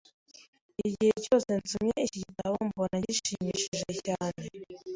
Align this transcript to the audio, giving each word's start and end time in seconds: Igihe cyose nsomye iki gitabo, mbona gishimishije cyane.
Igihe 0.87 1.13
cyose 1.25 1.49
nsomye 1.61 1.97
iki 2.07 2.19
gitabo, 2.25 2.55
mbona 2.69 2.95
gishimishije 3.05 3.91
cyane. 4.05 4.41